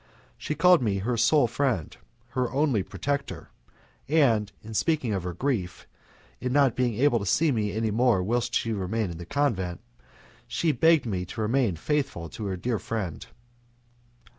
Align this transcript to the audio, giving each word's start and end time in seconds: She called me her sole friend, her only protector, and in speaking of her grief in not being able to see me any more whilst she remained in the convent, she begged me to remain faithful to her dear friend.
She 0.35 0.55
called 0.55 0.81
me 0.81 0.97
her 0.97 1.15
sole 1.15 1.45
friend, 1.45 1.95
her 2.29 2.49
only 2.51 2.81
protector, 2.81 3.51
and 4.09 4.51
in 4.63 4.73
speaking 4.73 5.13
of 5.13 5.21
her 5.21 5.33
grief 5.35 5.85
in 6.39 6.51
not 6.51 6.75
being 6.75 6.95
able 6.95 7.19
to 7.19 7.25
see 7.27 7.51
me 7.51 7.71
any 7.73 7.91
more 7.91 8.23
whilst 8.23 8.55
she 8.55 8.73
remained 8.73 9.11
in 9.11 9.19
the 9.19 9.27
convent, 9.27 9.79
she 10.47 10.71
begged 10.71 11.05
me 11.05 11.23
to 11.25 11.41
remain 11.41 11.75
faithful 11.75 12.29
to 12.29 12.45
her 12.47 12.57
dear 12.57 12.79
friend. 12.79 13.27